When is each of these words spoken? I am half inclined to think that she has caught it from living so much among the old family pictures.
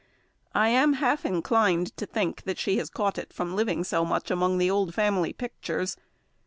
I 0.55 0.69
am 0.69 0.93
half 0.93 1.27
inclined 1.27 1.95
to 1.97 2.07
think 2.07 2.45
that 2.45 2.57
she 2.57 2.77
has 2.79 2.89
caught 2.89 3.19
it 3.19 3.31
from 3.31 3.55
living 3.55 3.83
so 3.83 4.03
much 4.03 4.31
among 4.31 4.57
the 4.57 4.71
old 4.71 4.95
family 4.95 5.31
pictures. 5.31 5.95